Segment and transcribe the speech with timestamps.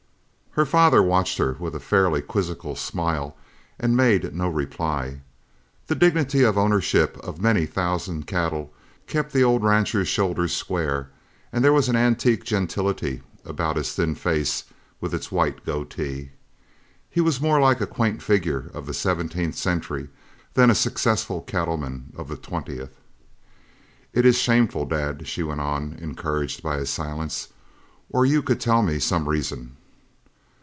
[0.55, 3.37] Her father watched her with a faintly quizzical smile
[3.79, 5.21] and made no reply.
[5.87, 8.73] The dignity of ownership of many thousand cattle
[9.07, 11.09] kept the old rancher's shoulders square,
[11.53, 14.65] and there was an antique gentility about his thin face
[14.99, 16.31] with its white goatee.
[17.09, 20.09] He was more like a quaint figure of the seventeenth century
[20.53, 22.97] than a successful cattleman of the twentieth.
[24.11, 27.47] "It is shameful, Dad," she went on, encouraged by his silence,
[28.09, 29.77] "or you could tell me some reason."